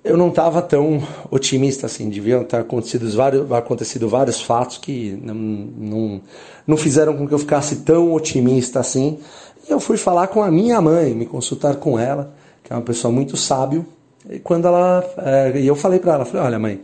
eu 0.04 0.18
não 0.18 0.28
estava 0.28 0.60
tão 0.60 1.02
otimista 1.30 1.86
assim. 1.86 2.10
Deviam 2.10 2.44
ter 2.44 2.58
acontecido 2.58 3.10
vários, 3.10 3.50
acontecido 3.50 4.08
vários 4.08 4.42
fatos 4.42 4.76
que 4.76 5.18
não, 5.22 5.34
não, 5.34 6.20
não 6.66 6.76
fizeram 6.76 7.16
com 7.16 7.26
que 7.26 7.32
eu 7.32 7.38
ficasse 7.38 7.76
tão 7.76 8.12
otimista 8.12 8.78
assim. 8.78 9.18
E 9.66 9.72
eu 9.72 9.80
fui 9.80 9.96
falar 9.96 10.26
com 10.26 10.42
a 10.42 10.50
minha 10.50 10.80
mãe, 10.80 11.14
me 11.14 11.24
consultar 11.24 11.76
com 11.76 11.98
ela, 11.98 12.34
que 12.62 12.70
é 12.70 12.76
uma 12.76 12.82
pessoa 12.82 13.10
muito 13.10 13.36
sábio. 13.36 13.86
E 14.30 14.38
quando 14.38 14.66
ela. 14.66 15.04
É, 15.18 15.58
e 15.58 15.66
eu 15.66 15.76
falei 15.76 15.98
para 15.98 16.14
ela, 16.14 16.24
falei, 16.24 16.46
olha 16.46 16.58
mãe. 16.58 16.80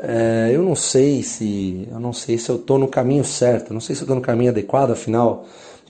É, 0.00 0.50
eu 0.52 0.62
não 0.62 0.76
sei 0.76 1.24
se 1.24 1.88
eu 1.90 1.98
não 1.98 2.12
sei 2.12 2.38
se 2.38 2.48
eu 2.48 2.56
estou 2.56 2.78
no 2.78 2.86
caminho 2.86 3.24
certo, 3.24 3.74
não 3.74 3.80
sei 3.80 3.96
se 3.96 4.02
eu 4.02 4.04
estou 4.04 4.14
no 4.14 4.22
caminho 4.22 4.50
adequado, 4.50 4.92
afinal 4.92 5.44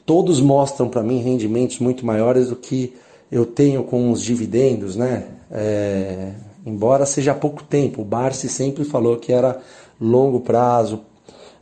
todos 0.09 0.40
mostram 0.40 0.88
para 0.88 1.02
mim 1.02 1.21
rendimentos 1.21 1.80
muito 1.80 2.07
maiores 2.07 2.49
do 2.49 2.57
que 2.57 2.97
eu 3.30 3.45
tenho 3.45 3.85
com 3.85 4.11
os 4.11 4.23
dividendos, 4.23 4.97
né? 4.97 5.26
É, 5.50 6.30
embora 6.64 7.04
seja 7.04 7.35
pouco 7.35 7.62
tempo, 7.62 8.00
o 8.00 8.04
Barsi 8.07 8.49
sempre 8.49 8.85
falou 8.85 9.18
que 9.18 9.30
era 9.30 9.61
longo 10.00 10.40
prazo, 10.40 11.02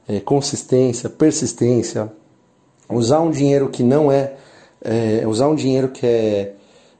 é, 0.06 0.20
consistência, 0.20 1.10
persistência, 1.10 2.12
usar 2.88 3.20
um 3.20 3.32
dinheiro 3.32 3.68
que 3.68 3.82
não 3.82 4.12
é, 4.12 4.34
é, 4.80 5.26
usar 5.26 5.48
um 5.48 5.56
dinheiro 5.56 5.88
que 5.88 6.06
é 6.06 6.54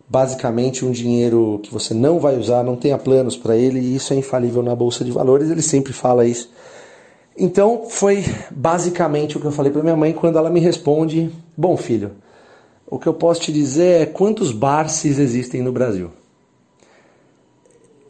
basicamente 0.09 0.85
um 0.85 0.91
dinheiro 0.91 1.61
que 1.63 1.73
você 1.73 1.93
não 1.93 2.19
vai 2.19 2.37
usar, 2.37 2.63
não 2.63 2.77
tenha 2.77 2.97
planos 2.97 3.37
para 3.37 3.57
ele, 3.57 3.81
e 3.81 3.97
isso 3.97 4.13
é 4.13 4.17
infalível 4.17 4.63
na 4.63 4.75
bolsa 4.75 5.05
de 5.05 5.11
valores, 5.11 5.51
ele 5.51 5.63
sempre 5.63 5.93
fala 5.93 6.27
isso. 6.27 6.51
Então, 7.37 7.85
foi 7.89 8.25
basicamente 8.51 9.37
o 9.37 9.41
que 9.41 9.47
eu 9.47 9.53
falei 9.53 9.71
para 9.71 9.83
minha 9.83 9.97
mãe 9.97 10.13
quando 10.13 10.39
ela 10.39 10.49
me 10.49 10.61
responde: 10.61 11.31
"Bom, 11.57 11.77
filho, 11.77 12.13
o 12.87 12.99
que 12.99 13.07
eu 13.07 13.15
posso 13.15 13.43
te 13.43 13.53
dizer 13.53 14.03
é 14.03 14.07
quantos 14.07 14.53
barces 14.53 15.19
existem 15.19 15.63
no 15.63 15.73
Brasil?" 15.73 16.11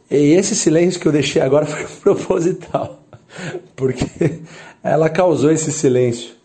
E 0.09 0.15
esse 0.15 0.55
silêncio 0.55 0.99
que 1.01 1.07
eu 1.07 1.11
deixei 1.11 1.41
agora 1.41 1.65
foi 1.67 1.85
proposital, 2.01 3.01
porque 3.75 4.39
ela 4.81 5.09
causou 5.09 5.51
esse 5.51 5.71
silêncio 5.71 6.35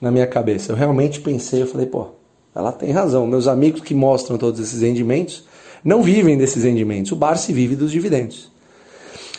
na 0.00 0.10
minha 0.10 0.26
cabeça. 0.26 0.72
Eu 0.72 0.76
realmente 0.76 1.20
pensei, 1.20 1.62
eu 1.62 1.66
falei, 1.66 1.86
pô, 1.86 2.10
ela 2.58 2.72
tem 2.72 2.90
razão. 2.90 3.24
Meus 3.24 3.46
amigos 3.46 3.82
que 3.82 3.94
mostram 3.94 4.36
todos 4.36 4.58
esses 4.58 4.82
rendimentos 4.82 5.44
não 5.84 6.02
vivem 6.02 6.36
desses 6.36 6.64
rendimentos. 6.64 7.12
O 7.12 7.16
bar 7.16 7.36
se 7.36 7.52
vive 7.52 7.76
dos 7.76 7.92
dividendos. 7.92 8.50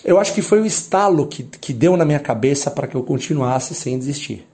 Eu 0.05 0.17
acho 0.17 0.33
que 0.33 0.41
foi 0.41 0.61
o 0.61 0.65
estalo 0.65 1.27
que, 1.27 1.43
que 1.43 1.73
deu 1.73 1.97
na 1.97 2.05
minha 2.05 2.19
cabeça 2.19 2.71
para 2.71 2.87
que 2.87 2.95
eu 2.95 3.03
continuasse 3.03 3.75
sem 3.75 3.99
desistir. 3.99 4.47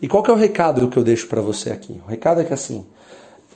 E 0.00 0.06
qual 0.06 0.22
que 0.22 0.30
é 0.30 0.34
o 0.34 0.36
recado 0.36 0.88
que 0.88 0.98
eu 0.98 1.02
deixo 1.02 1.26
para 1.26 1.40
você 1.40 1.70
aqui? 1.70 1.98
O 2.06 2.10
recado 2.10 2.42
é 2.42 2.44
que 2.44 2.52
assim, 2.52 2.84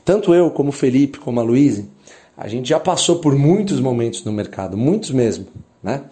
tanto 0.03 0.33
eu 0.33 0.51
como 0.51 0.71
o 0.71 0.73
Felipe, 0.73 1.19
como 1.19 1.39
a 1.39 1.43
Luíse, 1.43 1.91
a 2.35 2.49
gente 2.49 2.67
já 2.67 2.81
passou 2.81 3.19
por 3.19 3.35
muitos 3.35 3.79
momentos 3.79 4.25
no 4.25 4.33
mercado, 4.33 4.75
muitos 4.75 5.11
mesmo, 5.11 5.47
né? 5.83 6.05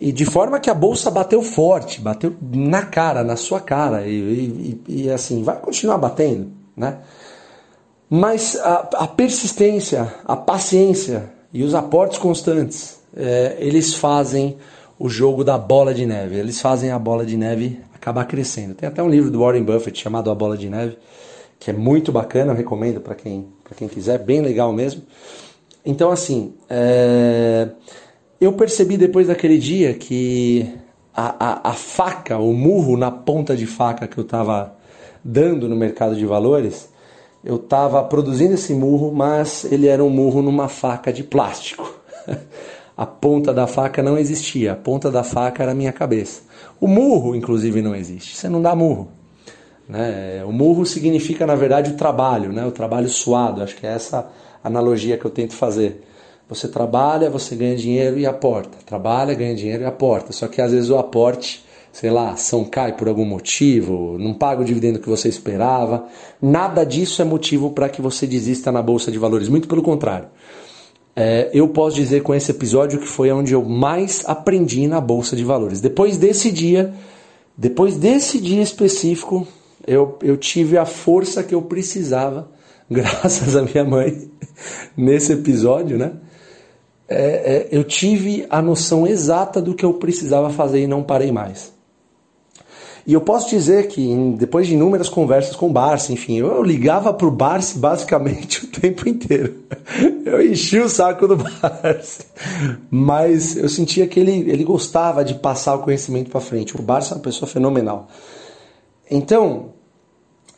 E 0.00 0.12
de 0.12 0.24
forma 0.24 0.60
que 0.60 0.70
a 0.70 0.74
bolsa 0.74 1.10
bateu 1.10 1.42
forte, 1.42 2.00
bateu 2.00 2.34
na 2.40 2.82
cara, 2.82 3.24
na 3.24 3.34
sua 3.34 3.60
cara, 3.60 4.06
e, 4.06 4.80
e, 4.86 5.04
e 5.04 5.10
assim, 5.10 5.42
vai 5.42 5.58
continuar 5.58 5.98
batendo, 5.98 6.52
né? 6.76 6.98
Mas 8.12 8.56
a, 8.56 8.88
a 8.94 9.06
persistência, 9.06 10.12
a 10.24 10.34
paciência 10.34 11.30
e 11.52 11.62
os 11.62 11.76
aportes 11.76 12.18
constantes, 12.18 13.00
é, 13.16 13.56
eles 13.60 13.94
fazem 13.94 14.56
o 14.98 15.08
jogo 15.08 15.44
da 15.44 15.56
bola 15.56 15.94
de 15.94 16.04
neve. 16.04 16.36
Eles 16.36 16.60
fazem 16.60 16.90
a 16.90 16.98
bola 16.98 17.24
de 17.24 17.36
neve 17.36 17.80
acabar 17.94 18.24
crescendo. 18.24 18.74
Tem 18.74 18.88
até 18.88 19.02
um 19.02 19.08
livro 19.08 19.30
do 19.30 19.40
Warren 19.40 19.62
Buffett 19.62 19.98
chamado 19.98 20.30
A 20.30 20.34
Bola 20.34 20.56
de 20.56 20.68
Neve, 20.68 20.98
que 21.58 21.70
é 21.70 21.72
muito 21.72 22.10
bacana, 22.10 22.52
eu 22.52 22.56
recomendo 22.56 23.00
para 23.00 23.14
quem, 23.14 23.46
quem 23.76 23.86
quiser, 23.86 24.18
bem 24.18 24.40
legal 24.40 24.72
mesmo. 24.72 25.02
Então, 25.84 26.10
assim, 26.10 26.54
é, 26.68 27.68
eu 28.40 28.52
percebi 28.54 28.96
depois 28.96 29.28
daquele 29.28 29.58
dia 29.58 29.94
que 29.94 30.68
a, 31.14 31.68
a, 31.68 31.70
a 31.70 31.72
faca, 31.74 32.38
o 32.38 32.52
murro 32.52 32.96
na 32.96 33.10
ponta 33.10 33.54
de 33.54 33.66
faca 33.66 34.08
que 34.08 34.18
eu 34.18 34.24
estava 34.24 34.74
dando 35.22 35.68
no 35.68 35.76
mercado 35.76 36.16
de 36.16 36.24
valores, 36.24 36.89
eu 37.44 37.56
estava 37.56 38.02
produzindo 38.04 38.54
esse 38.54 38.74
murro, 38.74 39.12
mas 39.12 39.64
ele 39.64 39.86
era 39.86 40.04
um 40.04 40.10
murro 40.10 40.42
numa 40.42 40.68
faca 40.68 41.12
de 41.12 41.24
plástico. 41.24 41.94
a 42.96 43.06
ponta 43.06 43.52
da 43.52 43.66
faca 43.66 44.02
não 44.02 44.18
existia, 44.18 44.72
a 44.72 44.76
ponta 44.76 45.10
da 45.10 45.22
faca 45.22 45.62
era 45.62 45.72
a 45.72 45.74
minha 45.74 45.92
cabeça. 45.92 46.42
O 46.80 46.86
murro, 46.86 47.34
inclusive, 47.34 47.80
não 47.80 47.94
existe. 47.94 48.36
Você 48.36 48.48
não 48.48 48.60
dá 48.60 48.74
murro. 48.74 49.08
Né? 49.88 50.44
O 50.46 50.52
murro 50.52 50.84
significa, 50.84 51.46
na 51.46 51.54
verdade, 51.54 51.90
o 51.90 51.96
trabalho, 51.96 52.52
né? 52.52 52.64
o 52.64 52.70
trabalho 52.70 53.08
suado. 53.08 53.62
Acho 53.62 53.76
que 53.76 53.86
é 53.86 53.90
essa 53.90 54.30
analogia 54.62 55.16
que 55.16 55.24
eu 55.24 55.30
tento 55.30 55.54
fazer. 55.54 56.04
Você 56.48 56.68
trabalha, 56.68 57.30
você 57.30 57.54
ganha 57.54 57.76
dinheiro 57.76 58.18
e 58.18 58.26
aporta. 58.26 58.76
Trabalha, 58.84 59.34
ganha 59.34 59.54
dinheiro 59.54 59.82
e 59.82 59.86
aporta. 59.86 60.32
Só 60.32 60.46
que 60.46 60.60
às 60.60 60.72
vezes 60.72 60.90
o 60.90 60.98
aporte 60.98 61.64
sei 61.92 62.10
lá, 62.10 62.30
ação 62.30 62.64
cai 62.64 62.96
por 62.96 63.08
algum 63.08 63.24
motivo, 63.24 64.16
não 64.18 64.32
paga 64.32 64.62
o 64.62 64.64
dividendo 64.64 64.98
que 64.98 65.08
você 65.08 65.28
esperava. 65.28 66.06
Nada 66.40 66.84
disso 66.84 67.20
é 67.20 67.24
motivo 67.24 67.70
para 67.70 67.88
que 67.88 68.00
você 68.00 68.26
desista 68.26 68.70
na 68.70 68.82
bolsa 68.82 69.10
de 69.10 69.18
valores, 69.18 69.48
muito 69.48 69.68
pelo 69.68 69.82
contrário. 69.82 70.28
É, 71.14 71.50
eu 71.52 71.68
posso 71.68 71.96
dizer 71.96 72.22
com 72.22 72.34
esse 72.34 72.50
episódio 72.50 73.00
que 73.00 73.06
foi 73.06 73.32
onde 73.32 73.52
eu 73.52 73.64
mais 73.64 74.22
aprendi 74.26 74.86
na 74.86 75.00
bolsa 75.00 75.34
de 75.34 75.44
valores. 75.44 75.80
Depois 75.80 76.16
desse 76.16 76.52
dia, 76.52 76.94
depois 77.56 77.96
desse 77.96 78.40
dia 78.40 78.62
específico, 78.62 79.46
eu, 79.86 80.16
eu 80.22 80.36
tive 80.36 80.78
a 80.78 80.84
força 80.84 81.42
que 81.42 81.54
eu 81.54 81.62
precisava, 81.62 82.50
graças 82.88 83.56
à 83.56 83.62
minha 83.62 83.84
mãe, 83.84 84.30
nesse 84.96 85.32
episódio, 85.32 85.98
né? 85.98 86.12
É, 87.08 87.16
é, 87.16 87.68
eu 87.72 87.82
tive 87.82 88.46
a 88.48 88.62
noção 88.62 89.04
exata 89.04 89.60
do 89.60 89.74
que 89.74 89.84
eu 89.84 89.94
precisava 89.94 90.48
fazer 90.48 90.82
e 90.82 90.86
não 90.86 91.02
parei 91.02 91.32
mais. 91.32 91.72
E 93.06 93.12
eu 93.14 93.20
posso 93.20 93.48
dizer 93.48 93.88
que 93.88 94.34
depois 94.38 94.66
de 94.66 94.74
inúmeras 94.74 95.08
conversas 95.08 95.56
com 95.56 95.68
o 95.68 95.72
Barça, 95.72 96.12
enfim, 96.12 96.38
eu 96.38 96.62
ligava 96.62 97.12
pro 97.12 97.30
Barça 97.30 97.78
basicamente 97.78 98.64
o 98.66 98.68
tempo 98.68 99.08
inteiro. 99.08 99.54
Eu 100.24 100.44
enchi 100.44 100.78
o 100.78 100.88
saco 100.88 101.26
do 101.26 101.36
Barça. 101.36 102.24
Mas 102.90 103.56
eu 103.56 103.68
sentia 103.68 104.06
que 104.06 104.20
ele, 104.20 104.50
ele 104.50 104.64
gostava 104.64 105.24
de 105.24 105.34
passar 105.34 105.74
o 105.74 105.80
conhecimento 105.80 106.30
para 106.30 106.40
frente. 106.40 106.76
O 106.76 106.82
Barça 106.82 107.14
é 107.14 107.16
uma 107.16 107.22
pessoa 107.22 107.48
fenomenal. 107.48 108.08
Então, 109.10 109.70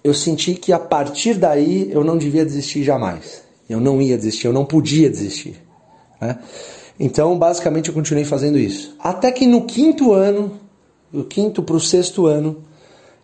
eu 0.02 0.12
senti 0.12 0.54
que 0.54 0.72
a 0.72 0.78
partir 0.78 1.34
daí 1.34 1.88
eu 1.92 2.02
não 2.02 2.18
devia 2.18 2.44
desistir 2.44 2.82
jamais. 2.82 3.42
Eu 3.68 3.80
não 3.80 4.02
ia 4.02 4.16
desistir, 4.16 4.46
eu 4.46 4.52
não 4.52 4.64
podia 4.64 5.08
desistir. 5.08 5.56
Né? 6.20 6.38
Então, 6.98 7.38
basicamente, 7.38 7.88
eu 7.88 7.94
continuei 7.94 8.24
fazendo 8.24 8.58
isso. 8.58 8.94
Até 8.98 9.32
que 9.32 9.46
no 9.46 9.62
quinto 9.62 10.12
ano 10.12 10.60
do 11.12 11.24
quinto 11.24 11.62
para 11.62 11.76
o 11.76 11.80
sexto 11.80 12.26
ano, 12.26 12.56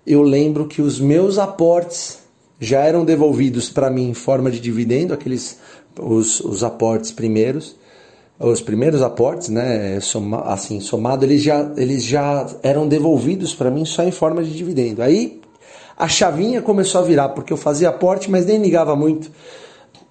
eu 0.06 0.22
lembro 0.22 0.66
que 0.66 0.82
os 0.82 1.00
meus 1.00 1.38
aportes 1.38 2.18
já 2.60 2.80
eram 2.80 3.04
devolvidos 3.04 3.70
para 3.70 3.90
mim 3.90 4.10
em 4.10 4.14
forma 4.14 4.50
de 4.50 4.60
dividendo, 4.60 5.14
aqueles 5.14 5.58
os, 5.98 6.40
os 6.40 6.62
aportes 6.62 7.10
primeiros, 7.10 7.76
os 8.38 8.60
primeiros 8.60 9.02
aportes, 9.02 9.48
né, 9.48 9.98
soma, 10.00 10.42
assim, 10.42 10.80
somado, 10.80 11.24
eles 11.24 11.42
já, 11.42 11.72
eles 11.76 12.04
já 12.04 12.46
eram 12.62 12.86
devolvidos 12.86 13.54
para 13.54 13.70
mim 13.70 13.84
só 13.84 14.04
em 14.04 14.12
forma 14.12 14.44
de 14.44 14.54
dividendo. 14.56 15.02
Aí 15.02 15.40
a 15.96 16.06
chavinha 16.06 16.62
começou 16.62 17.00
a 17.00 17.04
virar, 17.04 17.30
porque 17.30 17.52
eu 17.52 17.56
fazia 17.56 17.88
aporte, 17.88 18.30
mas 18.30 18.46
nem 18.46 18.58
ligava 18.58 18.94
muito 18.94 19.30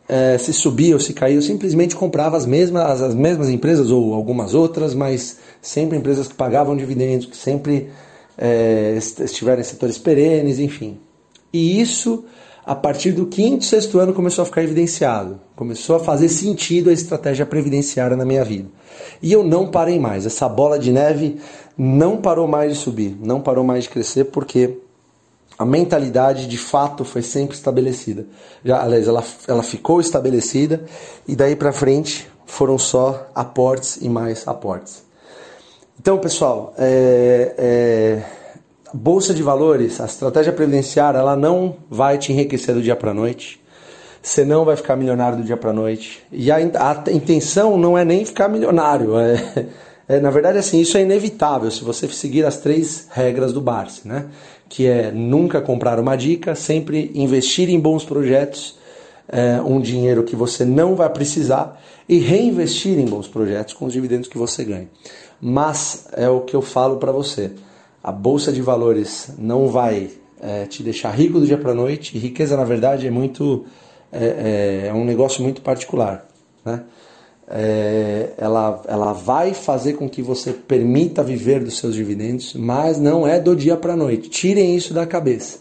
é, 0.07 0.37
se 0.37 0.53
subia 0.53 0.93
ou 0.93 0.99
se 0.99 1.13
caía, 1.13 1.35
eu 1.35 1.41
simplesmente 1.41 1.95
comprava 1.95 2.37
as 2.37 2.45
mesmas, 2.45 3.01
as 3.01 3.13
mesmas 3.13 3.49
empresas 3.49 3.91
ou 3.91 4.13
algumas 4.13 4.53
outras, 4.53 4.93
mas 4.93 5.37
sempre 5.61 5.97
empresas 5.97 6.27
que 6.27 6.33
pagavam 6.33 6.77
dividendos, 6.77 7.25
que 7.25 7.35
sempre 7.35 7.89
é, 8.37 8.97
estiveram 8.97 9.59
em 9.59 9.65
setores 9.65 9.97
perenes, 9.97 10.59
enfim. 10.59 10.97
E 11.51 11.81
isso, 11.81 12.23
a 12.65 12.75
partir 12.75 13.11
do 13.11 13.25
quinto, 13.25 13.65
sexto 13.65 13.99
ano, 13.99 14.13
começou 14.13 14.43
a 14.43 14.45
ficar 14.45 14.63
evidenciado. 14.63 15.39
Começou 15.55 15.97
a 15.97 15.99
fazer 15.99 16.29
sentido 16.29 16.89
a 16.89 16.93
estratégia 16.93 17.45
previdenciária 17.45 18.15
na 18.15 18.25
minha 18.25 18.45
vida. 18.45 18.69
E 19.21 19.33
eu 19.33 19.43
não 19.43 19.67
parei 19.67 19.99
mais. 19.99 20.25
Essa 20.25 20.47
bola 20.47 20.79
de 20.79 20.91
neve 20.91 21.37
não 21.77 22.17
parou 22.17 22.47
mais 22.47 22.73
de 22.73 22.79
subir, 22.79 23.17
não 23.21 23.41
parou 23.41 23.63
mais 23.63 23.83
de 23.83 23.89
crescer, 23.89 24.25
porque 24.25 24.77
a 25.57 25.65
mentalidade 25.65 26.47
de 26.47 26.57
fato 26.57 27.03
foi 27.03 27.21
sempre 27.21 27.55
estabelecida. 27.55 28.25
Já, 28.63 28.81
aliás, 28.81 29.07
ela, 29.07 29.23
ela 29.47 29.63
ficou 29.63 29.99
estabelecida 29.99 30.83
e 31.27 31.35
daí 31.35 31.55
para 31.55 31.71
frente 31.71 32.29
foram 32.45 32.77
só 32.77 33.27
aportes 33.33 33.97
e 34.01 34.07
mais 34.07 34.47
aportes. 34.47 35.03
Então, 35.99 36.19
pessoal, 36.19 36.73
é, 36.77 37.55
é, 37.57 38.23
bolsa 38.93 39.33
de 39.33 39.41
valores, 39.41 39.99
a 39.99 40.05
estratégia 40.05 40.53
previdenciária, 40.53 41.17
ela 41.17 41.35
não 41.35 41.75
vai 41.89 42.17
te 42.17 42.31
enriquecer 42.31 42.75
do 42.75 42.81
dia 42.81 42.95
para 42.95 43.13
noite. 43.13 43.59
Você 44.21 44.45
não 44.45 44.63
vai 44.63 44.75
ficar 44.75 44.95
milionário 44.95 45.39
do 45.39 45.43
dia 45.43 45.57
para 45.57 45.73
noite. 45.73 46.23
E 46.31 46.51
a, 46.51 46.57
a, 46.57 47.11
intenção 47.11 47.77
não 47.77 47.97
é 47.97 48.05
nem 48.05 48.25
ficar 48.25 48.47
milionário. 48.47 49.17
É, 49.17 49.65
é, 50.07 50.19
na 50.19 50.29
verdade, 50.29 50.57
assim, 50.57 50.79
isso 50.79 50.97
é 50.97 51.01
inevitável 51.01 51.69
se 51.69 51.83
você 51.83 52.07
seguir 52.07 52.45
as 52.45 52.57
três 52.57 53.07
regras 53.11 53.51
do 53.51 53.59
Barsi, 53.59 54.07
né? 54.07 54.27
que 54.69 54.85
é 54.85 55.11
nunca 55.11 55.61
comprar 55.61 55.99
uma 55.99 56.15
dica, 56.15 56.55
sempre 56.55 57.11
investir 57.13 57.69
em 57.69 57.79
bons 57.79 58.03
projetos, 58.03 58.77
é, 59.27 59.61
um 59.61 59.79
dinheiro 59.79 60.23
que 60.23 60.35
você 60.35 60.63
não 60.65 60.95
vai 60.95 61.09
precisar 61.09 61.81
e 62.07 62.17
reinvestir 62.17 62.97
em 62.97 63.05
bons 63.05 63.27
projetos 63.27 63.73
com 63.73 63.85
os 63.85 63.93
dividendos 63.93 64.27
que 64.27 64.37
você 64.37 64.63
ganha. 64.63 64.89
Mas 65.41 66.07
é 66.13 66.29
o 66.29 66.41
que 66.41 66.55
eu 66.55 66.61
falo 66.61 66.97
para 66.97 67.11
você: 67.11 67.51
a 68.03 68.11
bolsa 68.11 68.51
de 68.51 68.61
valores 68.61 69.31
não 69.37 69.67
vai 69.67 70.11
é, 70.41 70.65
te 70.65 70.81
deixar 70.81 71.11
rico 71.11 71.39
do 71.39 71.45
dia 71.45 71.57
para 71.57 71.73
noite. 71.73 72.15
E 72.15 72.19
riqueza, 72.19 72.55
na 72.55 72.63
verdade, 72.63 73.07
é 73.07 73.11
muito 73.11 73.65
é, 74.11 74.85
é, 74.85 74.87
é 74.87 74.93
um 74.93 75.03
negócio 75.03 75.43
muito 75.43 75.61
particular, 75.61 76.25
né? 76.63 76.83
É, 77.49 78.31
ela, 78.37 78.81
ela 78.87 79.13
vai 79.13 79.53
fazer 79.53 79.93
com 79.93 80.09
que 80.09 80.21
você 80.21 80.51
permita 80.51 81.23
viver 81.23 81.63
dos 81.63 81.77
seus 81.77 81.95
dividendos, 81.95 82.53
mas 82.53 82.99
não 82.99 83.25
é 83.25 83.39
do 83.39 83.55
dia 83.55 83.77
para 83.77 83.93
a 83.93 83.97
noite. 83.97 84.29
Tirem 84.29 84.75
isso 84.75 84.93
da 84.93 85.05
cabeça. 85.05 85.59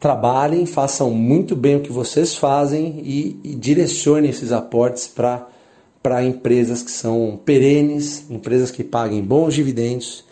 Trabalhem, 0.00 0.66
façam 0.66 1.10
muito 1.10 1.54
bem 1.54 1.76
o 1.76 1.80
que 1.80 1.92
vocês 1.92 2.34
fazem 2.34 3.00
e, 3.04 3.38
e 3.44 3.54
direcionem 3.54 4.30
esses 4.30 4.50
aportes 4.50 5.06
para 5.06 6.24
empresas 6.24 6.82
que 6.82 6.90
são 6.90 7.38
perenes, 7.44 8.28
empresas 8.30 8.70
que 8.70 8.82
paguem 8.82 9.22
bons 9.22 9.54
dividendos, 9.54 10.24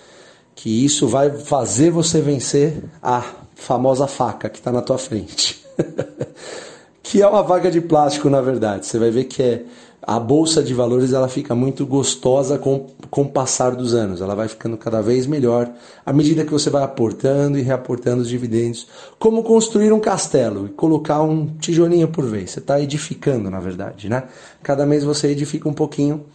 que 0.55 0.85
isso 0.85 1.07
vai 1.07 1.31
fazer 1.31 1.91
você 1.91 2.21
vencer 2.21 2.83
a 3.01 3.23
famosa 3.55 4.07
faca 4.07 4.49
que 4.49 4.59
está 4.59 4.73
na 4.73 4.83
tua 4.83 4.99
frente. 4.99 5.65
que 7.09 7.23
é 7.23 7.27
uma 7.27 7.43
vaca 7.43 7.71
de 7.71 7.81
plástico, 7.81 8.29
na 8.29 8.43
verdade. 8.43 8.85
Você 8.85 8.99
vai 8.99 9.11
ver 9.11 9.25
que 9.25 9.43
é 9.43 9.65
a 10.03 10.21
bolsa 10.21 10.63
de 10.63 10.75
valores 10.75 11.15
ela 11.15 11.27
fica 11.27 11.55
muito 11.55 11.87
gostosa 11.87 12.59
com, 12.59 12.87
com 13.11 13.23
o 13.23 13.29
passar 13.31 13.75
dos 13.75 13.95
anos. 13.95 14.21
Ela 14.21 14.35
vai 14.35 14.47
ficando 14.47 14.77
cada 14.77 15.01
vez 15.01 15.27
melhor 15.27 15.73
à 16.05 16.13
medida 16.13 16.45
que 16.45 16.53
você 16.53 16.69
vai 16.69 16.83
aportando 16.83 17.59
e 17.59 17.63
reaportando 17.63 18.21
os 18.21 18.29
dividendos. 18.29 18.87
Como 19.19 19.43
construir 19.43 19.91
um 19.91 19.99
castelo 19.99 20.67
e 20.67 20.69
colocar 20.69 21.23
um 21.23 21.47
tijolinho 21.47 22.09
por 22.09 22.27
vez. 22.27 22.51
Você 22.51 22.59
está 22.59 22.79
edificando, 22.79 23.51
na 23.51 23.59
verdade, 23.59 24.11
né? 24.11 24.25
Cada 24.63 24.85
mês 24.85 25.03
você 25.03 25.29
edifica 25.29 25.67
um 25.67 25.75
pouquinho 25.75 26.27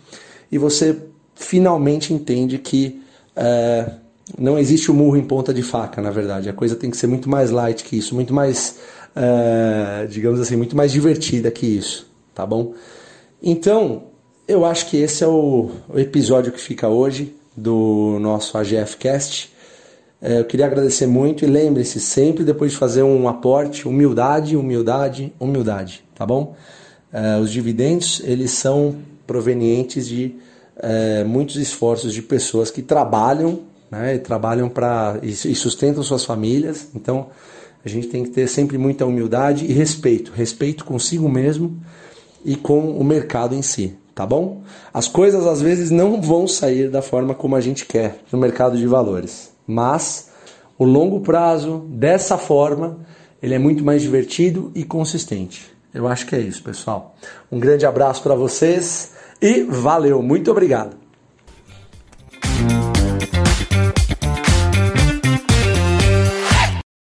e 0.51 0.58
você 0.58 0.98
finalmente 1.36 2.15
entende 2.15 2.58
que 2.58 3.00
é, 3.36 3.92
não 4.38 4.58
existe 4.58 4.89
o 4.89 4.94
murro 4.94 5.18
em 5.18 5.24
ponta 5.24 5.53
de 5.53 5.62
faca, 5.62 6.01
na 6.01 6.12
verdade. 6.12 6.50
A 6.50 6.53
coisa 6.53 6.75
tem 6.75 6.89
que 6.89 6.98
ser 6.98 7.08
muito 7.08 7.30
mais 7.30 7.51
light 7.51 7.84
que 7.84 7.98
isso, 7.98 8.15
muito 8.15 8.34
mais, 8.34 8.77
é, 9.15 10.08
digamos 10.08 10.39
assim, 10.39 10.56
muito 10.56 10.75
mais 10.75 10.92
divertida 10.92 11.51
que 11.51 11.65
isso, 11.65 12.08
tá 12.34 12.46
bom? 12.46 12.74
Então, 13.42 14.03
eu 14.48 14.65
acho 14.65 14.89
que 14.89 14.98
esse 14.98 15.24
é 15.24 15.27
o, 15.27 15.72
o 15.89 16.00
episódio 16.00 16.51
que 16.51 16.60
fica 16.60 16.88
hoje 16.88 17.36
do 17.56 18.18
nosso 18.20 18.58
AGF 18.58 18.98
Cast. 18.98 19.51
É, 20.22 20.39
eu 20.39 20.46
queria 20.46 20.65
agradecer 20.65 21.06
muito 21.06 21.44
e 21.44 21.48
lembre-se 21.48 22.00
sempre 22.00 22.46
depois 22.46 22.72
de 22.72 22.77
fazer 22.77 23.03
um 23.03 23.27
aporte, 23.27 23.88
humildade, 23.88 24.56
humildade, 24.56 25.34
humildade, 25.38 26.03
tá 26.15 26.25
bom? 26.25 26.56
É, 27.12 27.38
os 27.38 27.51
dividendos 27.51 28.22
eles 28.24 28.51
são 28.51 28.96
provenientes 29.27 30.08
de 30.08 30.36
muitos 31.27 31.56
esforços 31.58 32.12
de 32.12 32.22
pessoas 32.22 32.72
que 32.72 32.82
trabalham, 32.82 33.60
né, 33.94 34.16
e 34.16 34.20
trabalham 34.20 34.68
para 34.68 35.20
e 35.22 35.34
sustentam 35.34 36.02
suas 36.02 36.26
famílias. 36.26 36.88
Então 36.96 37.28
a 37.86 37.90
gente 37.90 38.08
tem 38.08 38.24
que 38.24 38.32
ter 38.32 38.48
sempre 38.48 38.78
muita 38.78 39.06
humildade 39.06 39.66
e 39.66 39.74
respeito, 39.74 40.32
respeito 40.36 40.84
consigo 40.84 41.30
mesmo 41.30 41.78
e 42.44 42.56
com 42.56 42.98
o 42.98 43.04
mercado 43.04 43.54
em 43.54 43.62
si, 43.62 43.96
tá 44.16 44.26
bom? 44.26 44.64
As 44.92 45.08
coisas 45.08 45.46
às 45.46 45.62
vezes 45.62 45.92
não 45.92 46.20
vão 46.20 46.48
sair 46.48 46.90
da 46.90 47.02
forma 47.02 47.36
como 47.36 47.56
a 47.56 47.62
gente 47.62 47.86
quer 47.86 48.20
no 48.32 48.40
mercado 48.40 48.78
de 48.78 48.88
valores, 48.88 49.52
mas 49.68 50.32
o 50.78 50.86
longo 50.86 51.20
prazo, 51.22 51.86
dessa 51.90 52.38
forma, 52.38 52.98
ele 53.42 53.54
é 53.54 53.60
muito 53.60 53.84
mais 53.84 54.02
divertido 54.02 54.72
e 54.74 54.84
consistente. 54.84 55.72
Eu 55.94 56.08
acho 56.08 56.26
que 56.26 56.36
é 56.36 56.40
isso, 56.40 56.64
pessoal. 56.64 57.16
Um 57.52 57.60
grande 57.60 57.86
abraço 57.86 58.24
para 58.24 58.34
vocês 58.34 59.12
e 59.40 59.62
valeu, 59.62 60.24
muito 60.24 60.50
obrigado. 60.50 61.02